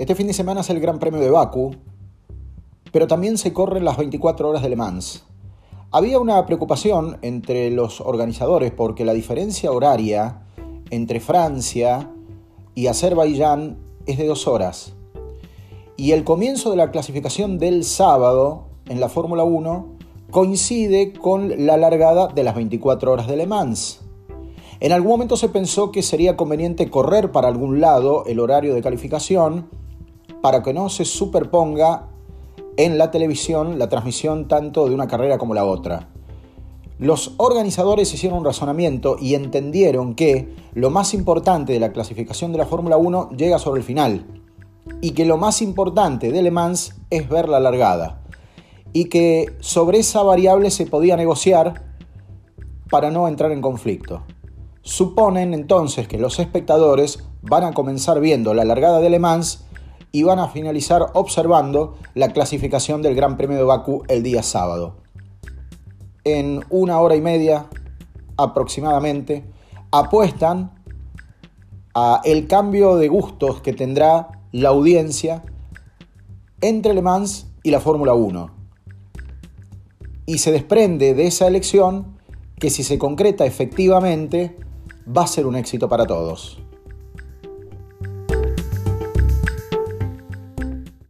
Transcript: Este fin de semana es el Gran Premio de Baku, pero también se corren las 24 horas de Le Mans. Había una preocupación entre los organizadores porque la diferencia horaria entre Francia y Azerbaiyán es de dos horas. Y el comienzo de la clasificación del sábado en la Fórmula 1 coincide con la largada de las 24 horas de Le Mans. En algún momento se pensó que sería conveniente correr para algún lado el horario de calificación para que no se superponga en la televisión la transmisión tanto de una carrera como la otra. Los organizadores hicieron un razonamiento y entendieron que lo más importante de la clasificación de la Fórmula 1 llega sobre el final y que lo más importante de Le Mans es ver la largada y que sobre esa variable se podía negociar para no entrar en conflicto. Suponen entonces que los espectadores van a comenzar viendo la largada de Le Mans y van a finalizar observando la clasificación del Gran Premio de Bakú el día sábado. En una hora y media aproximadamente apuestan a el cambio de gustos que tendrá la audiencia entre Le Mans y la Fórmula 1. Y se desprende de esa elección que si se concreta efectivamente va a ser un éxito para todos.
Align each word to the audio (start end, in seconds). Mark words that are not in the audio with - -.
Este 0.00 0.14
fin 0.14 0.28
de 0.28 0.32
semana 0.32 0.62
es 0.62 0.70
el 0.70 0.80
Gran 0.80 0.98
Premio 0.98 1.20
de 1.20 1.28
Baku, 1.28 1.72
pero 2.90 3.06
también 3.06 3.36
se 3.36 3.52
corren 3.52 3.84
las 3.84 3.98
24 3.98 4.48
horas 4.48 4.62
de 4.62 4.70
Le 4.70 4.76
Mans. 4.76 5.26
Había 5.90 6.18
una 6.18 6.46
preocupación 6.46 7.18
entre 7.20 7.70
los 7.70 8.00
organizadores 8.00 8.72
porque 8.72 9.04
la 9.04 9.12
diferencia 9.12 9.70
horaria 9.70 10.40
entre 10.88 11.20
Francia 11.20 12.10
y 12.74 12.86
Azerbaiyán 12.86 13.76
es 14.06 14.16
de 14.16 14.26
dos 14.26 14.48
horas. 14.48 14.94
Y 15.98 16.12
el 16.12 16.24
comienzo 16.24 16.70
de 16.70 16.76
la 16.76 16.92
clasificación 16.92 17.58
del 17.58 17.84
sábado 17.84 18.68
en 18.88 19.00
la 19.00 19.10
Fórmula 19.10 19.44
1 19.44 19.86
coincide 20.30 21.12
con 21.12 21.66
la 21.66 21.76
largada 21.76 22.28
de 22.28 22.42
las 22.42 22.54
24 22.54 23.12
horas 23.12 23.28
de 23.28 23.36
Le 23.36 23.46
Mans. 23.46 24.00
En 24.80 24.92
algún 24.92 25.10
momento 25.10 25.36
se 25.36 25.50
pensó 25.50 25.92
que 25.92 26.02
sería 26.02 26.38
conveniente 26.38 26.88
correr 26.88 27.32
para 27.32 27.48
algún 27.48 27.82
lado 27.82 28.24
el 28.24 28.40
horario 28.40 28.72
de 28.72 28.80
calificación 28.80 29.78
para 30.42 30.62
que 30.62 30.72
no 30.72 30.88
se 30.88 31.04
superponga 31.04 32.08
en 32.76 32.98
la 32.98 33.10
televisión 33.10 33.78
la 33.78 33.88
transmisión 33.88 34.48
tanto 34.48 34.88
de 34.88 34.94
una 34.94 35.06
carrera 35.06 35.38
como 35.38 35.54
la 35.54 35.64
otra. 35.64 36.08
Los 36.98 37.34
organizadores 37.38 38.12
hicieron 38.12 38.40
un 38.40 38.44
razonamiento 38.44 39.16
y 39.18 39.34
entendieron 39.34 40.14
que 40.14 40.54
lo 40.74 40.90
más 40.90 41.14
importante 41.14 41.72
de 41.72 41.80
la 41.80 41.92
clasificación 41.92 42.52
de 42.52 42.58
la 42.58 42.66
Fórmula 42.66 42.96
1 42.96 43.30
llega 43.36 43.58
sobre 43.58 43.80
el 43.80 43.86
final 43.86 44.26
y 45.00 45.12
que 45.12 45.24
lo 45.24 45.36
más 45.36 45.62
importante 45.62 46.30
de 46.30 46.42
Le 46.42 46.50
Mans 46.50 46.96
es 47.08 47.28
ver 47.28 47.48
la 47.48 47.60
largada 47.60 48.20
y 48.92 49.06
que 49.06 49.46
sobre 49.60 49.98
esa 49.98 50.22
variable 50.22 50.70
se 50.70 50.86
podía 50.86 51.16
negociar 51.16 51.96
para 52.90 53.10
no 53.10 53.28
entrar 53.28 53.52
en 53.52 53.62
conflicto. 53.62 54.22
Suponen 54.82 55.54
entonces 55.54 56.08
que 56.08 56.18
los 56.18 56.38
espectadores 56.38 57.24
van 57.42 57.64
a 57.64 57.72
comenzar 57.72 58.20
viendo 58.20 58.52
la 58.52 58.64
largada 58.64 59.00
de 59.00 59.10
Le 59.10 59.18
Mans 59.18 59.64
y 60.12 60.22
van 60.22 60.38
a 60.38 60.48
finalizar 60.48 61.06
observando 61.14 61.96
la 62.14 62.32
clasificación 62.32 63.02
del 63.02 63.14
Gran 63.14 63.36
Premio 63.36 63.56
de 63.56 63.64
Bakú 63.64 64.02
el 64.08 64.22
día 64.22 64.42
sábado. 64.42 64.96
En 66.24 66.64
una 66.68 66.98
hora 67.00 67.16
y 67.16 67.20
media 67.20 67.66
aproximadamente 68.36 69.44
apuestan 69.90 70.72
a 71.94 72.20
el 72.24 72.46
cambio 72.46 72.96
de 72.96 73.08
gustos 73.08 73.60
que 73.60 73.72
tendrá 73.72 74.28
la 74.52 74.70
audiencia 74.70 75.42
entre 76.60 76.94
Le 76.94 77.02
Mans 77.02 77.46
y 77.62 77.70
la 77.70 77.80
Fórmula 77.80 78.14
1. 78.14 78.50
Y 80.26 80.38
se 80.38 80.52
desprende 80.52 81.14
de 81.14 81.26
esa 81.26 81.46
elección 81.46 82.18
que 82.58 82.70
si 82.70 82.84
se 82.84 82.98
concreta 82.98 83.46
efectivamente 83.46 84.56
va 85.06 85.22
a 85.22 85.26
ser 85.26 85.46
un 85.46 85.56
éxito 85.56 85.88
para 85.88 86.06
todos. 86.06 86.60